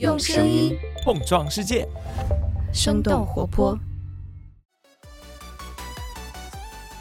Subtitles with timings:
[0.00, 1.86] 用声音碰撞世界，
[2.72, 3.78] 生动活泼。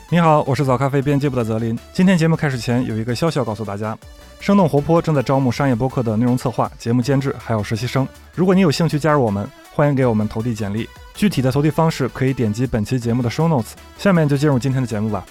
[0.09, 1.77] 你好，我是早咖啡编辑部的泽林。
[1.91, 3.97] 今天节目开始前有一个消息要告诉大家：
[4.39, 8.07] 生动活泼正在招募商业播客的内容策划、节目监制，还有实习生。
[8.35, 10.87] 如果你有兴趣加入我们，欢迎给我们投递简历。
[11.15, 13.71] 具体的投递方式可以点击本期节目的 show notes。
[13.97, 15.25] 下面就进入今天的节目吧。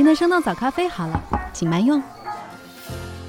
[0.00, 1.22] 您的生动早咖啡好了，
[1.52, 2.02] 请慢用。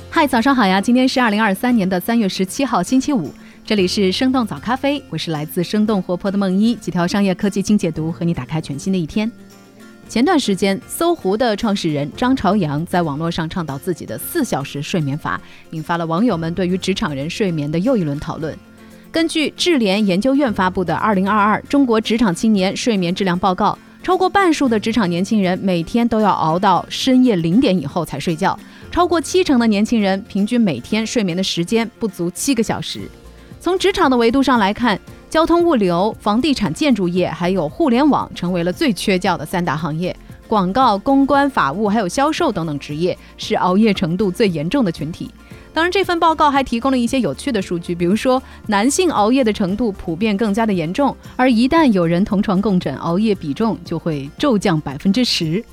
[0.10, 0.80] 嗨，早上好呀！
[0.80, 3.30] 今天是二零二三年的三月十七号，星期五。
[3.66, 9.30] 这里是生动早咖啡，我是来自生动活泼的梦一，几条商业科技精解读，和你打开全新的一天。
[10.08, 18.58] 前段时间，搜狐的创始人张朝阳在网络上倡导自己的四小时睡眠法，引发了网友们对于职场人睡眠的又一轮讨论。
[19.12, 23.78] 根据智联研究院发布的《二零二二中国职场青年睡眠质量报告》。
[24.04, 28.58] 超过半数的职场年轻人每天都要熬到深夜零点以后才睡觉，
[28.90, 33.02] 超过七成的年轻人平均每天睡眠的时间不足七个小时。
[33.60, 35.00] 从职场的维度上来看，
[35.30, 40.16] 交通物流、房地产建筑业还有互联网成为了最缺觉的三大行业。
[40.48, 45.30] 广告、公关、法务还有销售等等职业是熬夜程度最严重的群体。
[45.74, 55.64] 当然，这份报告还提供了一些有趣的数据，比如说男性熬夜的程度普遍更加的严重，而一旦有人同床共枕，熬夜比重就会骤降百分之十。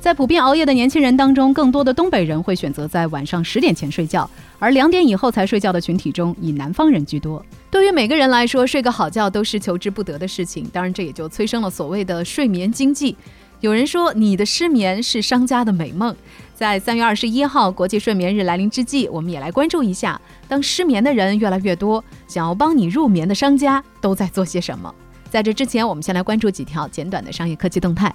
[0.00, 7.44] 在普遍熬夜的年轻人当中，更多的东北人会选择在晚上十点前睡觉，而两点以后才睡觉的群体中，以南方人居多。
[7.70, 13.16] 对于每个人来说，睡个好觉都是求之不得的事情，当然这也就催生了所谓的睡眠经济。
[13.60, 16.14] 有人说，你的失眠是商家的美梦。
[16.56, 20.18] 在三月二十一号国际睡眠日来临之际，我们也来关注一下，
[20.48, 24.92] 当失眠的人越来越多，想要帮你入眠的商家都在做些什么。
[25.28, 28.14] 在这之前，我们先来关注几条简短的商业科技动态。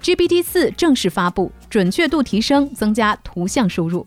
[0.00, 4.06] GPT 四正式发布，准确度提升，增加图像输入。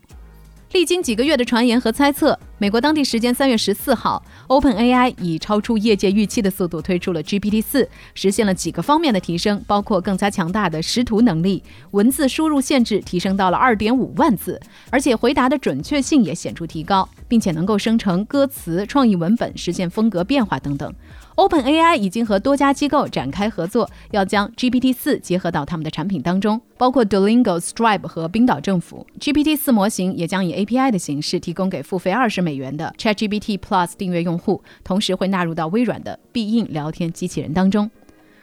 [0.72, 11.62] 历经几个月的传言和猜测，美国当地时间三月十四号，OpenAI 以超出业界预期的速度推出了 GPT 四，实现了几个方面的提升，包括更加强大的识图能力，
[11.92, 14.60] 文字输入限制提升到了二点五万字，
[14.90, 20.92] 而且回答的准确性也显著提高，并且能够生成歌词、创意文本，实现风格变化等等。
[21.36, 29.06] OpenAI 已经和多家机构展开合作，要将 GPT 四结合到他们的产品当中，包括 Duolingo、Stripe 和冰岛政府。
[29.20, 37.90] GPT 四模型也将以 API 的形式提供给付费二十美元的 ChatGPT Plus 订阅用户，同时会纳入到微软的必应聊天机器人当中。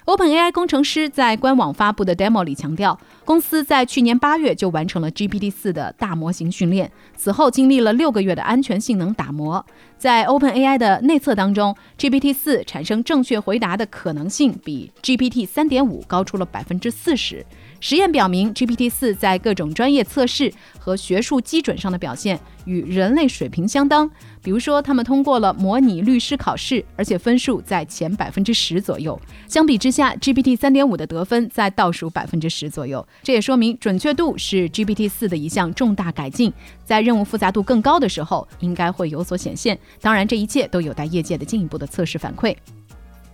[0.06, 9.66] OpenAI 工程师在官网发布的 demo 里强调，公司在去年八月就完成了 GPT-4 的大模型训练，此后经历了六个月的安全性能打磨。
[9.98, 17.46] 在 OpenAI 的内测当中，GPT-4 产生正确回答的可能性比 GPT-3.5 高出了百分之四十。
[17.84, 20.50] 实验表明，GPT-4 在各种专业测试
[20.80, 24.10] 和学术基准上的表现与人类水平相当。
[24.42, 29.20] 比如说，他们通过了模拟律师考试，而且分数在前百分之十左右。
[29.50, 33.06] 相比之下，GPT-3.5 的得分在倒数百分之十左右。
[33.22, 36.54] 这也说明准确度是 GPT-4 的一项重大改进，
[36.86, 39.78] 在任务复杂度更高的时候，应该会有所显现。
[40.00, 42.56] 当然，这一切都有待业界的进一步的测试反馈。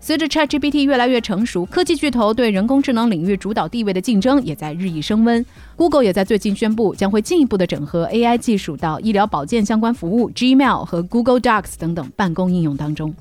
[0.01, 5.45] 随着 ChatGPT 越来越成熟，科技巨头对人工智能领域主导地位的竞争也在日益升温。
[5.75, 13.13] Google 也在最近宣布，将会进一步的整合 AI 技术到医疗保健相关服务、Gmail 和 Google Docs 等等办公应用当中。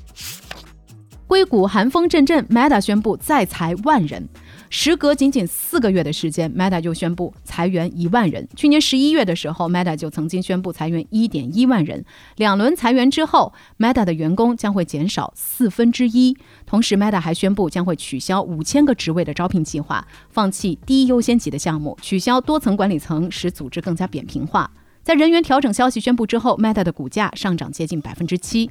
[1.26, 4.26] 硅谷寒风阵阵，Meta 宣布再裁万人。
[4.70, 8.46] 时隔仅仅四个月的时间，Meta 就宣布裁员一万人。
[8.54, 12.04] 去年十一月的时候，Meta 就曾经宣布裁员一点一万人。
[12.36, 16.36] 两轮裁员之后，Meta 的员工将会减少四分之一。
[16.66, 24.70] 同时，Meta 还宣布将会取消五千个职位的招聘计划，放弃低优先级的项目，取消多层管理层，使组织更加扁平化。
[25.02, 28.70] 在人员调整消息宣布之后，Meta 的股价上涨接近百分之七。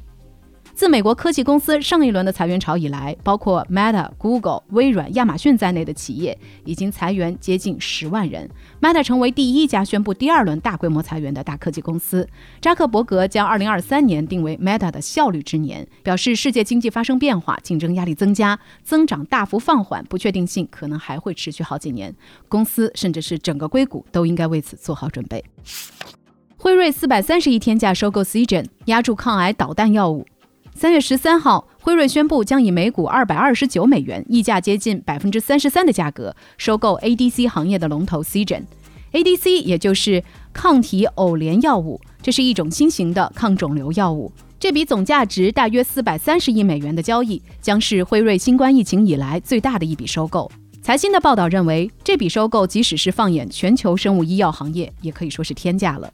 [0.78, 8.48] 自美国科技公司上一轮的裁员潮以来，包括 Meta、Google、微软、亚马逊在内的企业已经裁员接近十万人。
[8.80, 12.30] Meta 成为第一家宣布第二轮大规模裁员的大科技公司。
[12.62, 22.14] 扎克伯格将2023年定为 Meta 的效率之年，表示世界经济发生变化，竞争压力增加，增长大幅放缓，不确定性可能还会持续好几年。
[22.48, 25.44] 公司甚至是整个硅谷都应该为此做好准备。
[26.56, 30.24] 辉瑞四百三十亿天价收购 Seagen，压住抗癌导弹药物。
[30.80, 38.62] 三月十三号，辉瑞宣布将以每股二百二十九美元，溢价接近百分之三十三的价格收购 ADC 行业的龙头 Cgen。
[39.12, 44.32] ADC 也就是抗体偶联药物，这是一种新型的抗肿瘤药物。
[44.60, 50.52] 这笔总价值大约四百三十亿美元的交易，将是辉瑞新冠疫情以来最大的一笔收购。
[50.84, 56.14] 财新的报道认为，这笔收购即使是放眼全球生物医药行业，也可以说是天价了。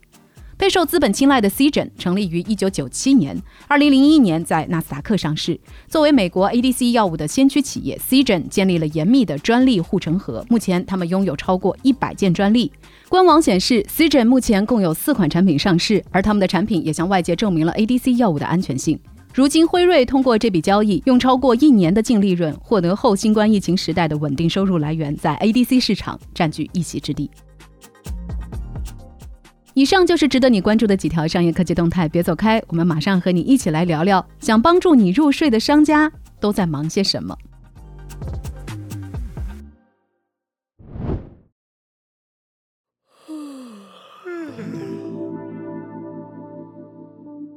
[0.64, 3.38] 备受资本青睐的 c g e n 成立于1997年
[3.68, 5.60] ，2001年在纳斯达克上市。
[5.88, 10.42] 作为美国 ADC 药物的先驱企业 c g e n 建立了严密的专利护城河。
[10.48, 12.72] 目前，他们拥有超过100件专利。
[13.10, 18.98] 官网显示 c g e n 目前共有四款产品上市，而他们的产品也向外界证明了 ADC 药物的安全性。
[19.34, 27.30] 如今，辉瑞通过这笔交易，用超过一年的净利润，获得后新冠疫情时代的稳定收入来源，在 ADC 市场占据一席之地。
[29.74, 37.36] 以上就是值得你关注的几条商业科技动态，别走开，我们马上和你一起来聊聊，想帮助你入睡的商家都在忙些什么。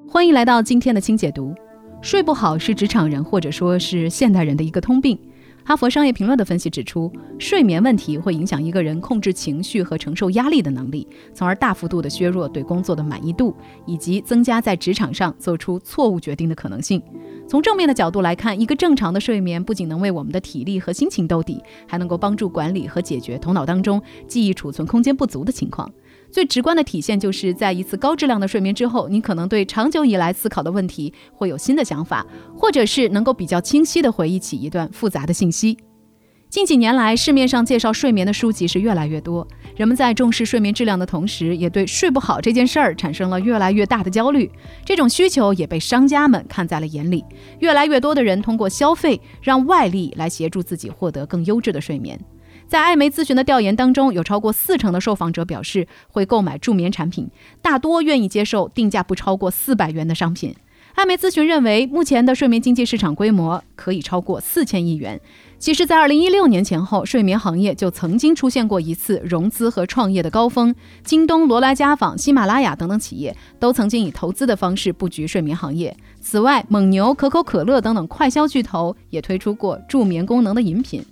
[0.10, 1.54] 欢迎来到今天的轻解读。
[2.02, 5.20] 睡不好是职场人或者说是现代人的一个通病。
[5.68, 13.54] 哈佛商业评论的分析指出，睡眠问题会影响一个人控制情绪和承受压力的能力，从而大幅度的削弱对工作的满意度，
[13.86, 17.04] 以及增加在职场上做出错误决定的可能性。
[17.50, 25.92] 从正面的角度来看，一个正常的睡眠不仅能为我们的体力和心情兜底，还能够帮助管理和解决头脑当中记忆储存空间不足的情况。
[26.32, 32.26] 最直观的体现就是在一次高质量的睡眠之后，你可能对长久以来思考的问题会有新的想法，
[32.56, 35.78] 或者是能够比较清晰地回忆起一段复杂的信息。
[36.50, 39.46] 近几年来，市面上介绍睡眠的书籍是越来越多，
[39.76, 44.50] 人们在重视睡眠质量的同时，也对睡不好这件事儿产生了越来越大的焦虑。
[44.86, 47.26] 这种需求也被商家们看在了眼里，
[47.60, 52.18] 越来越多的人通过消费让外力来协助自己获得更优质的睡眠。
[52.68, 57.30] 在艾媒咨询的调研当中，有超过四成的受访者表示会购买助眠产品，
[57.62, 60.54] 大多愿意接受定价不超过四百元的商品。
[60.96, 65.22] 艾媒咨询认为，目前的睡眠经济市场规模可以超过四千亿元。
[65.60, 70.74] 其实，在二零一六年前后，睡眠行业就曾经出现过一次融资和创业的高峰。
[71.04, 75.96] 京东、罗莱家纺、喜马拉雅等等企业都曾经以投资的方式布局睡眠行业。
[76.20, 81.06] 此外，蒙牛、可口可乐等等快消巨头也推出过助眠功能的饮品。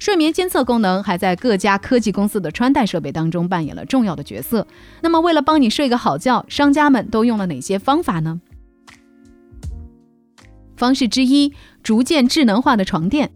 [0.00, 4.66] 睡眠监测功能还在各家科技公司的穿戴设备当中扮演了重要的角色。
[5.02, 8.40] 那么，为了帮你睡个好觉，商家们都用了哪些方法呢？
[10.74, 11.52] 方式之一，
[11.82, 13.30] 逐渐智能化的床垫，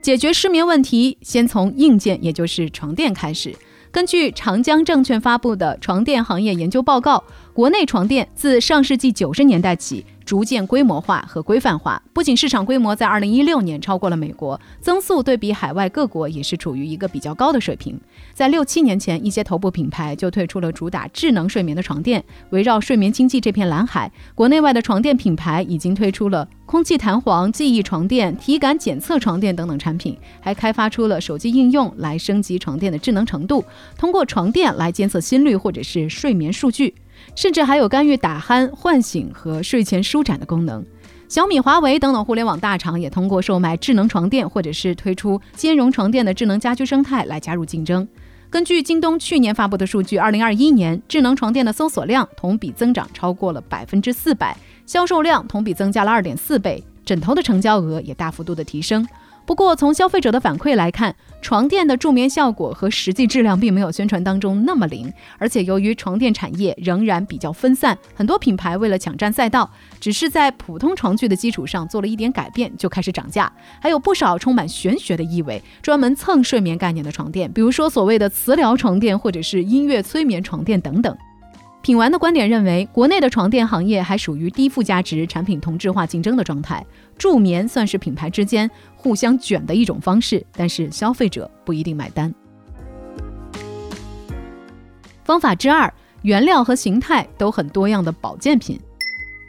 [0.00, 3.52] 解决失眠问题，先从硬件，也就是床垫开始。
[3.90, 10.06] 根据长江证券发布的床垫行业研究报告，国内床垫自上世纪九十年代起。
[10.26, 17.98] 逐渐规模化和规范化，不仅市场规模在二零一六年超过了美国，增速对比海外各国也是处于一个比较高的水平。
[18.34, 22.22] 在六七年前，一些头部品牌就推出了主打智能睡眠的床垫。
[22.50, 33.64] 围绕睡眠经济这片蓝海，国内外的床垫品牌已经推出了空气弹簧、记忆床垫、体感检测床垫等等产品，还开发出了手机应用来升级床垫的智能程度，
[33.96, 36.92] 通过床垫来监测心率或者是睡眠数据。
[37.34, 40.84] 甚至还有干预打鼾、唤醒和睡前舒展的功能。
[41.28, 48.06] 小米、华为等等互联网大厂也通过售卖智能床垫，或者是推出兼容床垫的智能家居生态来加入竞争。
[48.48, 54.56] 根据京东去年发布的数据，二零二一年智能床垫的搜索量同比增长超过了百分之四百，
[54.86, 59.04] 销售量同比增加了二点四倍，枕头的成交额也大幅度的提升。
[59.46, 65.10] 不过，从消费者的反馈来看，床垫的助眠效果和实际质量并没有宣传当中那么灵。
[65.38, 73.50] 而且，由于床垫产业仍然比较分散，很多品牌为了抢占赛道，只是在普通床具的基础上做了一点改变就开始涨价。
[73.80, 81.16] 还有不少充满玄学的意味、专门蹭睡眠概念的床垫，比如说所谓的磁疗床垫或者是音乐催眠床垫等等。
[81.86, 86.84] 品玩的观点认为，国内的床垫行业还属于低附加值产品同质化竞争的状态，
[87.16, 92.34] 助眠算是品牌之间互相卷的一种方式，但是消费者不一定买单。
[95.22, 98.80] 方法之二，原料和形态都很多样的保健品。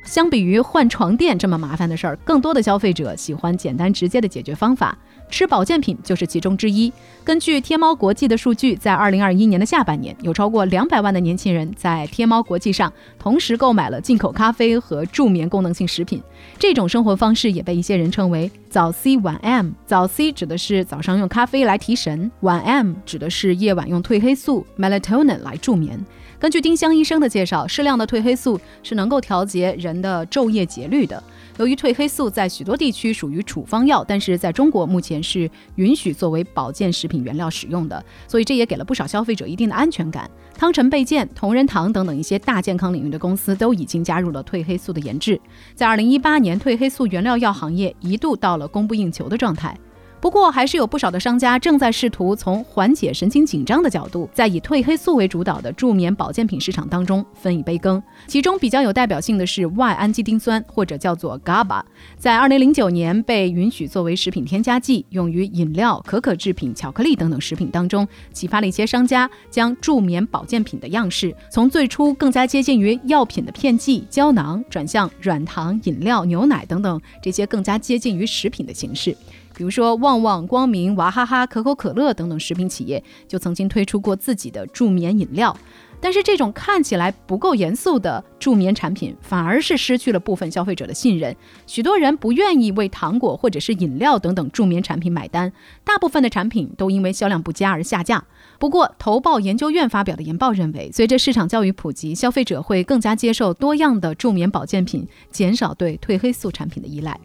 [0.05, 4.95] 相比于换床垫这么麻烦的事儿，更多的消费者喜欢简单直接的解决方法，
[5.29, 6.91] 吃保健品就是其中之一。
[7.23, 16.21] 根据天猫国际的数据，在二零二一年的下半年，有超过两百万的年轻人在天猫国际上同时购买了进口咖啡和助眠功能性食品。
[16.57, 19.71] 这种生活方式也被一些人称为“早 C 晚 M”。
[19.85, 25.99] 早 C 指的是早上用咖啡来提神，晚 M 指的是夜晚用褪黑素 （melatonin） 来助眠。
[26.39, 31.21] 根据丁香医生的介绍，适量的褪黑素是能够调节人的昼夜节律的。
[31.57, 40.29] 由于褪黑素在许多地区属于处方药，但是在中国目前是允许作为保健食品原料使用的，所以这也给了不少消费者一定的安全感。
[40.55, 45.39] 汤臣倍健、同仁堂等等一些大健康领域的公司都已经加入了褪黑素的研制。
[45.73, 49.75] 在二零一八年，褪黑素原料药行业一度到了供不应求的状态。
[50.19, 58.01] 不过，还是有不少的商家正在试图从缓解神经紧张的角度，在以褪黑素为主导的助眠保健品市场当中分一杯羹。
[58.25, 61.83] 其中比较有代表性的是 Y 氨基丁酸，或者叫做 GABA，
[62.17, 79.15] 在2009年被允许作为食品添加剂，用于饮料、可可制品、巧克力等等食品当中，启发了一些商家将助眠保健品的样式从最初更加接近于药品的片剂、胶囊，转向软糖、饮料、牛奶等等这些更加接近于食品的形式。
[79.57, 85.57] 比如说，旺旺、光明、娃哈哈、可口可乐等等食品企业就曾经推出过自己的助眠饮料，
[85.99, 91.35] 但是这种看起来不够严肃的助眠产品，反而是失去了部分消费者的信任。
[91.65, 95.51] 许多人不愿意为糖果或者是饮料等等助眠产品买单，
[95.83, 98.23] 大部分的产品都因为销量不佳而下架。
[98.59, 107.19] 不过，投报研究院发表的研报认为，随着市场教育普及，消费者会更加接受多样的助眠保健品，减少对褪黑素产品的依赖。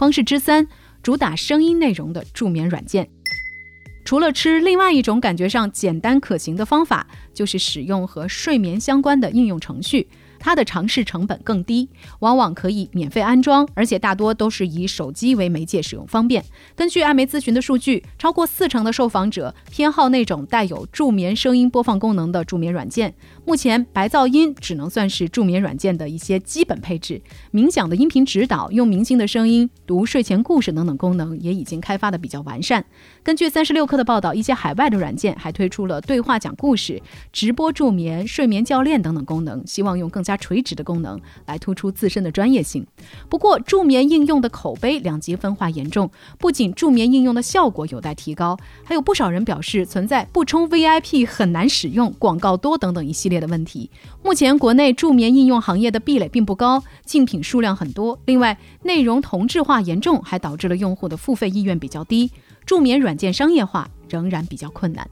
[0.00, 0.66] 方式之三，
[1.02, 3.06] 主打声音内容的助眠软件。
[4.02, 10.08] 除了吃，另外一种感觉上简单可行的方法，就是使用和睡眠相关的应用程序。
[10.40, 16.42] 它的尝试成本更低，往往可以免费安装，而且大多都是以手机为媒介使用方便。
[16.74, 23.14] 根据艾媒咨询的数据，超过四成的受访者偏好那种带有助眠声音播放功能的助眠软件。
[23.44, 27.20] 目前，白噪音只能算是助眠软件的一些基本配置，
[27.52, 32.82] 冥想的音频指导、用明星的声音读睡前故事等等功能也已经开发的比较完善。
[33.22, 40.29] 根据三十六氪的报道，一些海外的软件还推出了对话讲故事、直播助眠、睡眠教练等等功能，希望用更加。
[40.30, 42.86] 加垂直的功能来突出自身的专业性。
[43.28, 46.08] 不过，助眠应用的口碑两极分化严重，
[46.38, 53.90] 不仅助眠应用的效果有待提高，还有不少人表示存在不充 VIP 很难使用、广告多等等一系列的问题。
[54.22, 58.16] 目前，国内助眠应用行业的壁垒并不高，竞品数量很多。
[58.26, 62.30] 另外，内容同质化严重，还导致了用户的付费意愿比较低，
[62.64, 65.08] 助眠软件商业化仍然比较困难。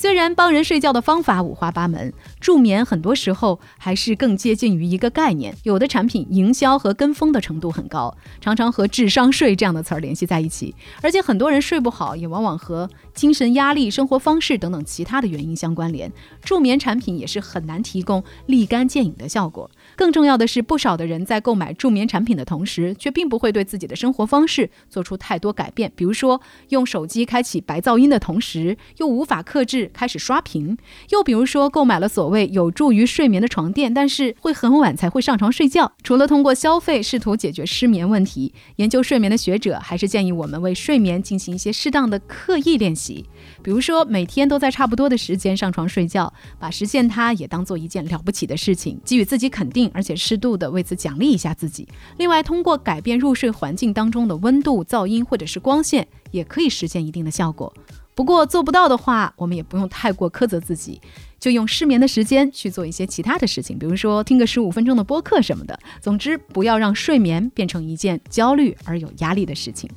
[0.00, 5.54] 虽然帮人睡觉的方法五花八门，助眠很多时候还是更接近于一个概念。
[5.62, 10.74] 有的产品营销和跟风的程度很高，常常和智商税这样的词儿联系在一起。
[11.02, 16.10] 而且很多人睡不好，也往往和精神压力、生活方式等等其他的原因相关联。
[16.42, 19.70] 助眠产品也是很难提供立竿见影的效果。
[20.00, 25.92] 更重要的是，不少的人在购买助眠产品的同时，却并不会对自己的生活方式做出太多改变。
[25.94, 26.40] 比如说，
[26.70, 29.90] 用手机开启白噪音的同时，又无法克制。
[29.92, 30.78] 开始刷屏，
[31.10, 35.92] 又比如说购买了所谓有助于睡眠的床垫，但是会很晚才会上床睡觉。
[36.02, 43.26] 除了通过消费试图解决失眠问题，研究睡眠的学者还是建议我们为睡眠进行一些适当的刻意练习，
[43.62, 51.88] 比如说每天都在差不多的时间上床睡觉，把实现它也当做一件了不起的事情，给予自己肯定，而且适度的为此奖励一下自己。
[52.18, 57.72] 另外，通过改变入睡环境当中的温度、噪音或者是光线，也可以实现一定的效果。
[58.14, 61.00] 不过做不到的话，我们也不用太过苛责自己，
[61.38, 65.78] 就用失眠的时间去做一些其他的事情，比如说听个十五分钟的播客什么的。
[66.00, 69.88] 总之，不要让睡眠变成一件焦虑而有压力的事情。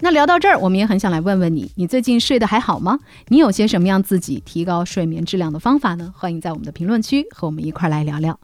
[0.00, 2.98] 那聊到这儿，我们也很想来问问你，你最近睡得还好吗？
[3.28, 6.12] 你有些什么样自己提高睡眠质量的方法呢？
[6.16, 8.38] 欢迎在我们的评论区和我们一块来聊聊。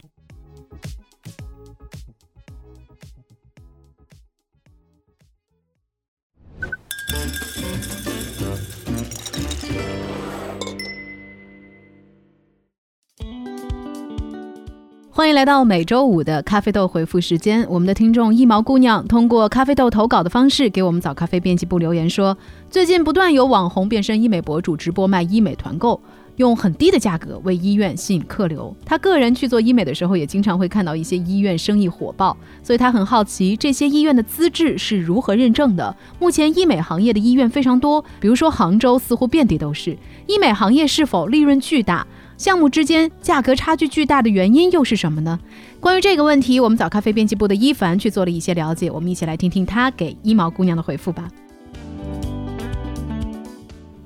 [15.15, 17.63] 欢迎来到每周五的咖啡豆回复时间。
[17.69, 22.35] 我们的听众一毛姑娘通过咖啡豆投稿的方式给我们早咖啡编辑部留言说，
[22.71, 26.01] 最近不断有网红变身医美博主直播卖医美团购，
[26.37, 28.75] 用很低的价格为医院吸引客流。
[28.83, 35.95] 他个人去做医美的时候，也经常会看到一些医院生意火爆，所以他很好奇这些医院的资质是如何认证的。
[36.17, 39.95] 目前医美行业的医院非常多，比如说杭州似乎遍地都是。
[40.25, 42.07] 医美行业是否利润巨大？
[42.37, 45.39] 项目之间价格差距巨大的原因又是什么呢？
[45.79, 51.29] 关于这个问题，我们早咖啡编辑部的伊凡去做了一些了解，我们一起来听听他给一毛姑娘的回复吧。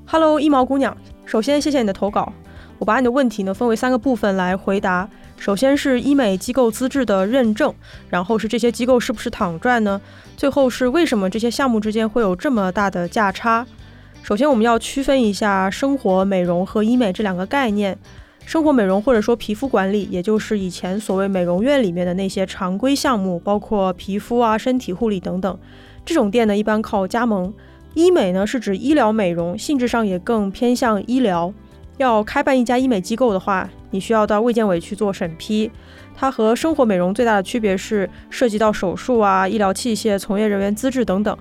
[0.05, 2.31] Hello，一毛姑娘，首先谢谢你的投稿，
[2.79, 5.10] 我把你的问题呢分为三个部分来回答。
[5.38, 7.74] 首先是医美机构资质的认证，
[8.10, 10.01] 然后是这些机构是不是躺赚呢？
[10.36, 13.65] 最后是为什么这些项目之间会有这么大的价差？
[14.24, 17.98] 首先，我们要区分一下生活美容和医美这两个概念。
[18.46, 25.60] 生活美容或者说皮肤管理，也就是以前所谓美容院里面的那些常规项目，包括皮肤啊、身体护理等等。
[26.06, 27.54] 这种店呢，一般靠加盟。
[27.94, 31.54] 医美呢，是指医疗美容，性质上也更偏向医疗。
[31.98, 35.72] 要开办一家医美机构的话，你需要到卫健委去做审批。
[36.16, 41.38] 它和生活美容最大的区别是涉及到手术啊、医疗器械、从业人员资质等等。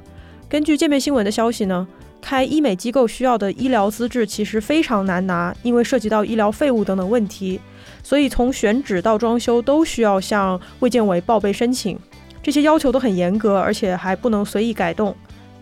[0.49, 1.87] 根据界面新闻的消息呢。
[2.29, 7.61] 开医美机构需要的医疗资质其实非常难拿，因为涉及到医疗废物等等问题，
[8.03, 11.97] 所以从选址到装修都需要向卫健委报备申请，
[12.43, 15.15] 这些要求都很严格，而且还不能随意改动。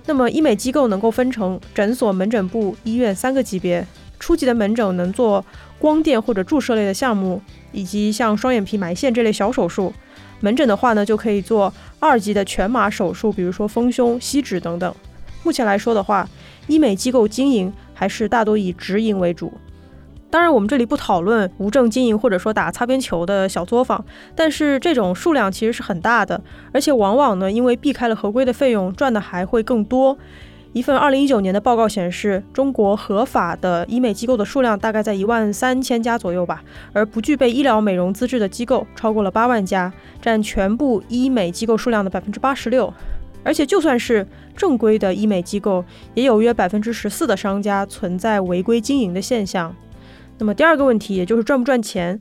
[0.07, 3.87] 那么医美机构能够分成诊所、门诊部、医院三个级别，
[4.19, 5.45] 初级的门诊能做
[5.79, 7.43] 光电或者注射类的项目，
[7.73, 9.93] 以及像双眼皮埋线这类小手术；
[10.41, 14.95] 门诊的话呢，就可以做二级的全麻手术，比如说丰胸、吸脂等等。
[15.43, 16.27] 目前来说的话，
[16.67, 19.53] 医美机构经营还是大多以直营为主，
[20.31, 24.05] 当然我们这里不讨论无证经营或者说打擦边球的小作坊，
[24.35, 26.41] 但是这种数量其实是很大的，
[26.73, 30.19] 而且往往呢因为避开了合规的费用，赚的还会更多。
[30.73, 42.93] 一份二零一九年的报告显示，中国合法的医美机构的数量大概在一万三千家左右吧，而不具备医疗美容资质的机构超过了八万家，占全部医美机构数量的百分之八十六。
[43.45, 45.85] 而且，就算是正规的医美机构，
[46.15, 49.75] 也有约百分之十四的商家存在违规经营的现象。
[50.39, 52.21] 那么第二个问题，也就是赚不赚钱，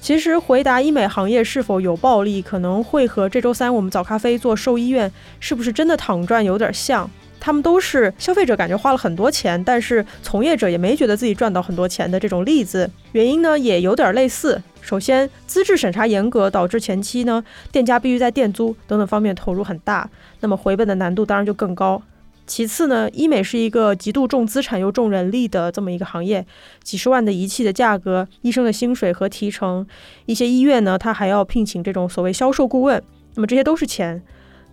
[0.00, 7.08] 其实回答医美行业是否有暴利，可能会和这周三我们早咖啡做兽医院是不是真的躺赚有点像。
[7.38, 12.88] 他们都是消费者感觉花了很多钱，但是从业者也没觉得自己赚到很多钱的这种例子。
[13.12, 14.62] 原因呢，也有点类似。
[14.82, 20.10] 首先，资质审查严格，导致前期呢，店家必须在店租等等方面投入很大，
[20.40, 22.02] 那么回本的难度当然就更高。
[22.44, 26.44] 其次呢，医美是一个极度重资产又重人力的这么一个行业，
[26.82, 29.86] 几十万的仪器的价格，医生的薪水和提成，
[30.26, 33.00] 一些医院呢，他还要聘请这种所谓销售顾问，
[33.36, 34.20] 那么这些都是钱。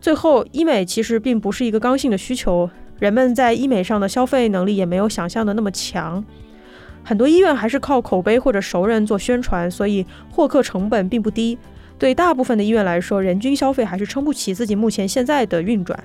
[0.01, 6.25] 最后，医美其实并不是一个刚性的需求，人们在医美上的消费能力也没有想象的那么强。
[7.03, 11.57] 很多医院还是靠口碑或者熟人做宣传，所以获客成本并不低。
[11.97, 16.01] 对大部分的医院来说，人均消费还是撑不起自己目前现在的运转。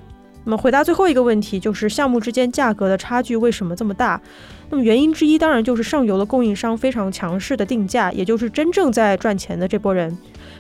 [0.47, 4.21] 那么，回答最后一个问题，就是项目之间价格的差距为什么这么大？
[4.69, 10.15] 那么原因之一当然就是上游的供应商非常强势的定价，也就是真正在赚钱的这波人。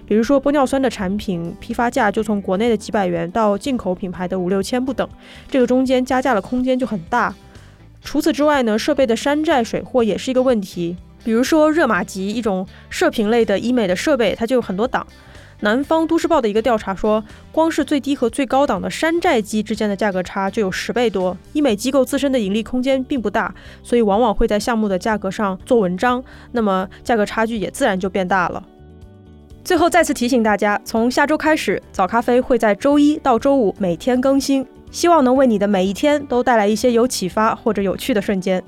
[0.06, 5.06] 比如说玻尿酸的产品批发价就从国内的几百元到进口品牌的五六千不等，
[5.48, 7.34] 这个中间加价的空间就很大。
[8.04, 10.96] 除此之外呢，设备的山寨水货也是一个问题。
[11.24, 15.04] 比如说热玛吉一种射频类的医美的设备，它就有很多档。
[15.60, 21.34] 南方都市报的一个调查说，光是最低和最高档的山寨机之间的价格差就有十倍多。
[21.54, 28.62] 医美机构自身的盈利空间并不大，所以往往会在项目的价格上做文章，那么价格差距也自然就变大了。
[29.64, 38.62] 最后再次提醒大家，从下周开始，早咖啡会在周一到周五每天更新，希望能为你的每一天都带来一些有启发或者有趣的瞬间。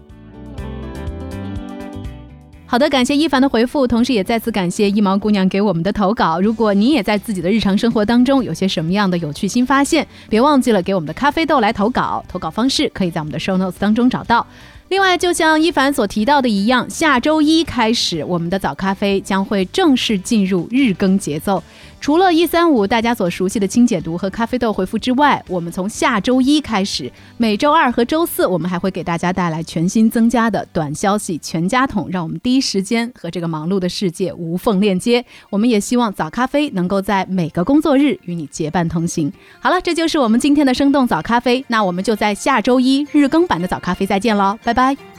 [2.67, 6.41] 好的，感谢一凡的回复，同时也再次感谢一毛姑娘给我们的投稿。
[6.41, 12.25] 如果你也在自己的日常生活当中有些什么样的有趣新发现，别忘记了给我们的咖啡豆来投稿。
[12.27, 14.45] 投稿方式可以在我们的 show notes 当中找到。
[14.89, 21.63] 另外，就像一凡所提到的一样，下周一开始，我们的早咖啡将会正式进入日更节奏。
[22.01, 35.25] 除了一三五大家所熟悉的轻解读和咖啡豆回复之外，我们从下周一开始，每周二和周四，我们还会给大家带来全新增加的短消息全家桶，让我们第一时间和这个忙碌的世界无缝链接。
[35.51, 39.33] 我们也希望早咖啡能够在每个工作日与你结伴同行。
[39.59, 45.16] 好了，这就是我们今天的生动早咖啡，那我们就在下周一日更版的早咖啡再见喽，拜拜。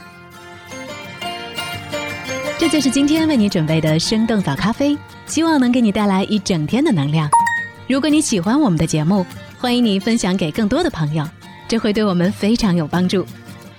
[2.58, 4.98] 这就是今天为你准备的生动早咖啡。
[5.26, 7.28] 希望能给你带来一整天的能量。
[7.86, 9.24] 如果你喜欢我们的节目，
[9.58, 11.22] 欢迎你分享给更多的朋友，
[11.68, 13.26] 这会对我们非常有帮助。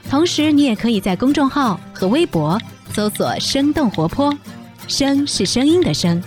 [0.10, 2.60] 同时，你也可以在公众号和微博
[2.94, 4.32] 搜索“生动活泼”，
[4.88, 6.22] 声是声音的声，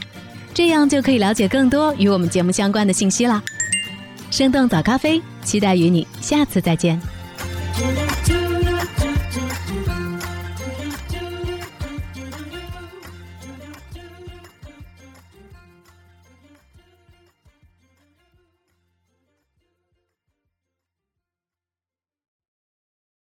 [0.53, 3.41] 这样就可以了解更多与我们节目相关的信息啦。
[4.31, 7.01] 生动早咖啡，期待与你下次再见。